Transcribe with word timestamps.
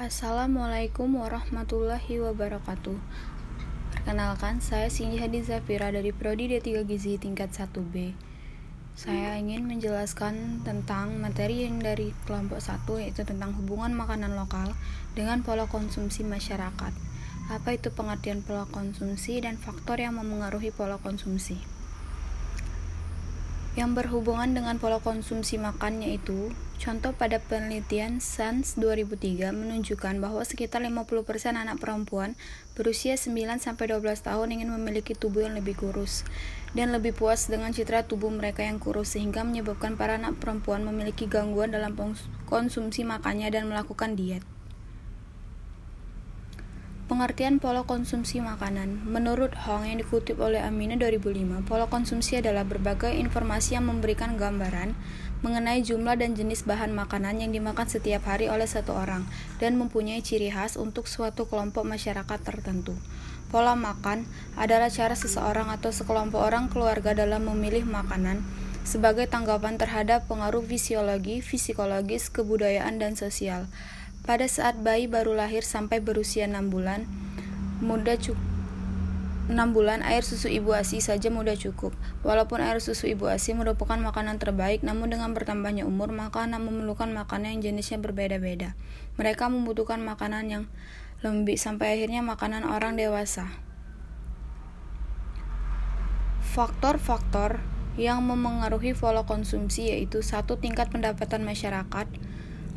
Assalamualaikum 0.00 1.12
warahmatullahi 1.12 2.24
wabarakatuh. 2.24 2.96
Perkenalkan, 3.92 4.64
saya 4.64 4.88
Cindy 4.88 5.20
Hadi 5.20 5.44
Zafira 5.44 5.92
dari 5.92 6.08
Prodi 6.08 6.48
D3 6.48 6.88
Gizi 6.88 7.20
tingkat 7.20 7.52
1B 7.52 8.16
Saya 8.96 9.36
ingin 9.36 9.68
menjelaskan 9.68 10.64
tentang 10.64 11.20
materi 11.20 11.68
yang 11.68 11.84
dari 11.84 12.16
kelompok 12.24 12.64
1 12.64 12.88
yaitu 12.96 13.28
tentang 13.28 13.52
hubungan 13.60 13.92
makanan 13.92 14.40
lokal 14.40 14.72
dengan 15.12 15.44
pola 15.44 15.68
konsumsi 15.68 16.24
masyarakat. 16.24 16.96
Apa 17.52 17.76
itu 17.76 17.92
pengertian 17.92 18.40
pola 18.40 18.64
konsumsi 18.72 19.36
dan 19.44 19.60
faktor 19.60 20.00
yang 20.00 20.16
memengaruhi 20.16 20.72
pola 20.72 20.96
konsumsi 20.96 21.60
yang 23.78 23.94
berhubungan 23.94 24.50
dengan 24.50 24.82
pola 24.82 24.98
konsumsi 24.98 25.54
makan 25.54 26.02
yaitu 26.02 26.50
contoh 26.82 27.14
pada 27.14 27.38
penelitian 27.38 28.18
SANS 28.18 28.74
2003 28.74 29.54
menunjukkan 29.54 30.18
bahwa 30.18 30.42
sekitar 30.42 30.82
50% 30.82 31.54
anak 31.54 31.78
perempuan 31.78 32.34
berusia 32.74 33.14
9 33.14 33.30
12 33.62 33.78
tahun 34.26 34.48
ingin 34.58 34.74
memiliki 34.74 35.14
tubuh 35.14 35.46
yang 35.46 35.54
lebih 35.54 35.78
kurus 35.78 36.26
dan 36.74 36.90
lebih 36.90 37.14
puas 37.14 37.46
dengan 37.46 37.70
citra 37.70 38.06
tubuh 38.10 38.30
mereka 38.30 38.66
yang 38.66 38.82
kurus 38.82 39.14
sehingga 39.14 39.46
menyebabkan 39.46 39.94
para 39.94 40.18
anak 40.18 40.38
perempuan 40.42 40.82
memiliki 40.82 41.30
gangguan 41.30 41.70
dalam 41.70 41.94
konsumsi 42.50 43.06
makannya 43.06 43.54
dan 43.54 43.70
melakukan 43.70 44.18
diet. 44.18 44.42
Pengertian 47.10 47.58
pola 47.58 47.82
konsumsi 47.82 48.38
makanan 48.38 49.02
Menurut 49.02 49.50
Hong 49.66 49.82
yang 49.82 49.98
dikutip 49.98 50.38
oleh 50.38 50.62
Amina 50.62 50.94
2005, 50.94 51.66
pola 51.66 51.90
konsumsi 51.90 52.38
adalah 52.38 52.62
berbagai 52.62 53.10
informasi 53.10 53.74
yang 53.74 53.90
memberikan 53.90 54.38
gambaran 54.38 54.94
mengenai 55.42 55.82
jumlah 55.82 56.14
dan 56.14 56.38
jenis 56.38 56.62
bahan 56.62 56.94
makanan 56.94 57.42
yang 57.42 57.50
dimakan 57.50 57.90
setiap 57.90 58.30
hari 58.30 58.46
oleh 58.46 58.70
satu 58.70 58.94
orang 58.94 59.26
dan 59.58 59.74
mempunyai 59.74 60.22
ciri 60.22 60.54
khas 60.54 60.78
untuk 60.78 61.10
suatu 61.10 61.50
kelompok 61.50 61.82
masyarakat 61.82 62.46
tertentu. 62.46 62.94
Pola 63.50 63.74
makan 63.74 64.30
adalah 64.54 64.86
cara 64.86 65.18
seseorang 65.18 65.66
atau 65.66 65.90
sekelompok 65.90 66.38
orang 66.38 66.70
keluarga 66.70 67.10
dalam 67.10 67.42
memilih 67.50 67.90
makanan 67.90 68.38
sebagai 68.86 69.26
tanggapan 69.26 69.82
terhadap 69.82 70.30
pengaruh 70.30 70.62
fisiologi, 70.62 71.42
psikologis, 71.42 72.30
kebudayaan, 72.30 73.02
dan 73.02 73.18
sosial. 73.18 73.66
Pada 74.24 74.44
saat 74.46 74.76
bayi 74.80 75.08
baru 75.08 75.32
lahir 75.32 75.64
sampai 75.64 76.04
berusia 76.04 76.44
6 76.44 76.68
bulan, 76.68 77.08
mudah 77.80 78.20
cukup 78.20 78.50
6 79.50 79.74
bulan 79.74 80.06
air 80.06 80.22
susu 80.22 80.46
ibu 80.46 80.70
ASI 80.70 81.02
saja 81.02 81.26
mudah 81.26 81.58
cukup. 81.58 81.90
Walaupun 82.22 82.62
air 82.62 82.78
susu 82.78 83.10
ibu 83.10 83.26
ASI 83.26 83.58
merupakan 83.58 83.98
makanan 83.98 84.38
terbaik, 84.38 84.86
namun 84.86 85.10
dengan 85.10 85.34
bertambahnya 85.34 85.82
umur, 85.90 86.14
maka 86.14 86.46
anak 86.46 86.62
memerlukan 86.62 87.10
makanan 87.10 87.58
yang 87.58 87.74
jenisnya 87.74 87.98
berbeda-beda. 87.98 88.78
Mereka 89.18 89.50
membutuhkan 89.50 89.98
makanan 90.06 90.44
yang 90.46 90.64
lembik 91.26 91.58
sampai 91.58 91.98
akhirnya 91.98 92.22
makanan 92.22 92.62
orang 92.62 92.94
dewasa. 92.94 93.50
Faktor-faktor 96.54 97.58
yang 97.98 98.22
memengaruhi 98.22 98.94
pola 98.94 99.26
konsumsi 99.26 99.90
yaitu 99.90 100.22
satu 100.22 100.62
tingkat 100.62 100.94
pendapatan 100.94 101.42
masyarakat, 101.42 102.06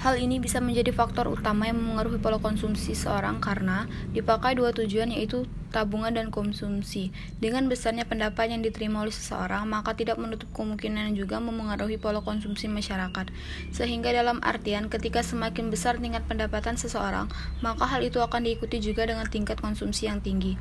Hal 0.00 0.16
ini 0.16 0.40
bisa 0.40 0.62
menjadi 0.64 0.94
faktor 0.94 1.28
utama 1.28 1.68
yang 1.68 1.76
mengaruhi 1.76 2.16
pola 2.16 2.40
konsumsi 2.40 2.96
seorang 2.96 3.44
karena 3.44 3.84
dipakai 4.16 4.56
dua 4.56 4.72
tujuan 4.72 5.12
yaitu 5.12 5.44
tabungan 5.72 6.12
dan 6.12 6.28
konsumsi. 6.28 7.10
Dengan 7.40 7.66
besarnya 7.66 8.04
pendapat 8.04 8.52
yang 8.52 8.60
diterima 8.60 9.02
oleh 9.02 9.10
seseorang, 9.10 9.64
maka 9.64 9.96
tidak 9.96 10.20
menutup 10.20 10.52
kemungkinan 10.52 11.16
juga 11.16 11.40
memengaruhi 11.40 11.96
pola 11.96 12.20
konsumsi 12.20 12.68
masyarakat. 12.68 13.32
Sehingga 13.72 14.12
dalam 14.12 14.38
artian 14.44 14.92
ketika 14.92 15.24
semakin 15.24 15.72
besar 15.72 15.96
tingkat 15.98 16.22
pendapatan 16.28 16.76
seseorang, 16.76 17.32
maka 17.64 17.88
hal 17.88 18.04
itu 18.04 18.20
akan 18.20 18.44
diikuti 18.44 18.78
juga 18.84 19.08
dengan 19.08 19.24
tingkat 19.26 19.58
konsumsi 19.58 20.06
yang 20.06 20.20
tinggi. 20.20 20.60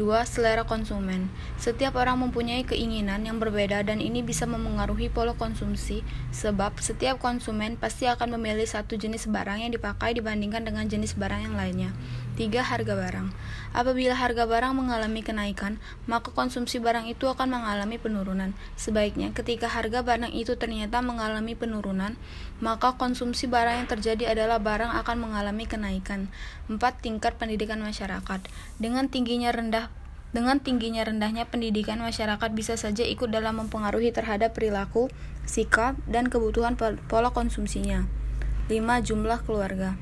2. 0.00 0.24
Selera 0.24 0.64
konsumen. 0.64 1.28
Setiap 1.60 2.00
orang 2.00 2.16
mempunyai 2.16 2.64
keinginan 2.64 3.28
yang 3.28 3.36
berbeda 3.36 3.84
dan 3.84 4.00
ini 4.00 4.24
bisa 4.24 4.48
memengaruhi 4.48 5.12
pola 5.12 5.36
konsumsi 5.36 6.00
sebab 6.32 6.80
setiap 6.80 7.20
konsumen 7.20 7.76
pasti 7.76 8.08
akan 8.08 8.40
memilih 8.40 8.64
satu 8.64 8.96
jenis 8.96 9.28
barang 9.28 9.60
yang 9.60 9.72
dipakai 9.74 10.16
dibandingkan 10.16 10.64
dengan 10.64 10.88
jenis 10.88 11.12
barang 11.12 11.44
yang 11.44 11.54
lainnya. 11.60 11.92
3. 12.40 12.48
Harga 12.64 12.96
barang. 12.96 13.28
Apabila 13.76 14.16
harga 14.16 14.48
barang 14.48 14.72
mengalami 14.72 15.20
kenaikan, 15.20 15.76
maka 16.08 16.32
konsumsi 16.32 16.80
barang 16.80 17.04
itu 17.08 17.28
akan 17.28 17.52
mengalami 17.52 18.00
penurunan. 18.00 18.56
Sebaiknya 18.76 19.32
ketika 19.36 19.68
harga 19.68 20.00
barang 20.00 20.32
itu 20.32 20.56
ternyata 20.56 21.04
mengalami 21.04 21.52
penurunan, 21.52 22.16
maka 22.60 22.96
konsumsi 22.96 23.48
barang 23.48 23.84
yang 23.84 23.88
terjadi 23.88 24.32
adalah 24.32 24.60
barang 24.60 24.92
akan 25.04 25.16
mengalami 25.20 25.64
kenaikan. 25.68 26.32
4. 26.68 26.80
Tingkat 27.04 27.36
pendidikan 27.36 27.80
masyarakat. 27.84 28.40
Dengan 28.80 29.12
tingginya 29.12 29.52
rendah 29.52 29.81
dengan 30.32 30.64
tingginya 30.64 31.04
rendahnya 31.04 31.44
pendidikan, 31.44 32.00
masyarakat 32.00 32.50
bisa 32.56 32.80
saja 32.80 33.04
ikut 33.04 33.28
dalam 33.28 33.60
mempengaruhi 33.60 34.16
terhadap 34.16 34.56
perilaku, 34.56 35.12
sikap, 35.44 36.00
dan 36.08 36.32
kebutuhan 36.32 36.72
pola 36.80 37.30
konsumsinya. 37.36 38.08
5. 38.72 38.80
Jumlah 39.04 39.44
keluarga 39.44 40.00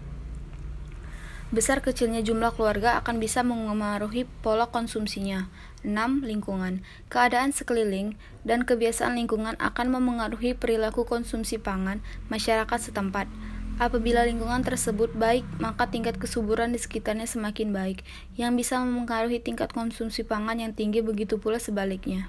Besar 1.51 1.83
kecilnya 1.83 2.23
jumlah 2.23 2.55
keluarga 2.55 2.95
akan 3.03 3.19
bisa 3.19 3.43
mengaruhi 3.43 4.23
pola 4.39 4.71
konsumsinya. 4.71 5.51
6. 5.83 6.23
Lingkungan 6.23 6.87
Keadaan 7.11 7.51
sekeliling 7.51 8.15
dan 8.47 8.62
kebiasaan 8.62 9.19
lingkungan 9.19 9.59
akan 9.59 9.87
memengaruhi 9.91 10.55
perilaku 10.55 11.03
konsumsi 11.03 11.59
pangan 11.59 11.99
masyarakat 12.31 12.79
setempat. 12.79 13.27
Apabila 13.81 14.29
lingkungan 14.29 14.61
tersebut 14.61 15.17
baik, 15.17 15.49
maka 15.57 15.89
tingkat 15.89 16.21
kesuburan 16.21 16.69
di 16.69 16.77
sekitarnya 16.77 17.25
semakin 17.25 17.73
baik, 17.73 18.05
yang 18.37 18.53
bisa 18.53 18.77
mempengaruhi 18.77 19.41
tingkat 19.41 19.73
konsumsi 19.73 20.21
pangan 20.21 20.61
yang 20.61 20.77
tinggi 20.77 21.01
begitu 21.01 21.41
pula 21.41 21.57
sebaliknya. 21.57 22.29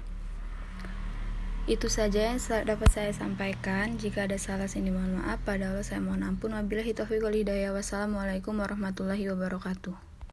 Itu 1.68 1.92
saja 1.92 2.32
yang 2.32 2.40
dapat 2.40 2.88
saya 2.88 3.12
sampaikan. 3.12 4.00
Jika 4.00 4.24
ada 4.26 4.40
salah 4.40 4.66
sini 4.66 4.90
mohon 4.90 5.20
maaf. 5.20 5.44
Pada 5.46 5.70
Allah 5.70 5.86
saya 5.86 6.02
mohon 6.02 6.26
ampun. 6.26 6.58
Wabillahi 6.58 6.90
taufiq 6.90 7.22
wal 7.22 7.38
hidayah. 7.38 7.70
Wassalamualaikum 7.70 8.58
warahmatullahi 8.58 9.30
wabarakatuh. 9.30 10.11